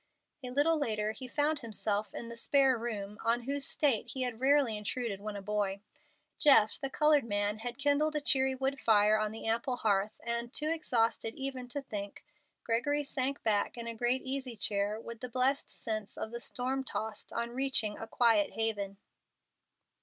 A 0.43 0.49
little 0.49 0.79
later 0.79 1.11
he 1.11 1.27
found 1.27 1.59
himself 1.59 2.15
in 2.15 2.27
the 2.27 2.35
"spare 2.35 2.75
room," 2.75 3.19
on 3.23 3.41
whose 3.43 3.67
state 3.67 4.07
he 4.07 4.23
had 4.23 4.39
rarely 4.41 4.75
intruded 4.75 5.21
when 5.21 5.35
a 5.35 5.43
boy. 5.43 5.79
Jeff, 6.39 6.79
the 6.81 6.89
colored 6.89 7.23
man, 7.23 7.59
had 7.59 7.77
kindled 7.77 8.15
a 8.15 8.19
cheery 8.21 8.55
wood 8.55 8.79
fire 8.81 9.19
on 9.19 9.31
the 9.31 9.45
ample 9.45 9.75
hearth, 9.75 10.19
and, 10.25 10.55
too 10.55 10.69
exhausted 10.71 11.35
even 11.35 11.67
to 11.67 11.83
think, 11.83 12.23
Gregory 12.63 13.03
sank 13.03 13.43
back 13.43 13.77
in 13.77 13.85
a 13.85 13.93
great 13.93 14.23
easy 14.23 14.55
chair 14.55 14.99
with 14.99 15.19
the 15.19 15.29
blessed 15.29 15.69
sense 15.69 16.17
of 16.17 16.31
the 16.31 16.39
storm 16.39 16.83
tossed 16.83 17.31
on 17.31 17.51
reaching 17.51 17.95
a 17.99 18.07
quiet 18.07 18.53
haven. 18.53 18.97